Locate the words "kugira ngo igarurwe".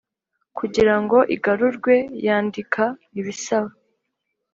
0.57-1.95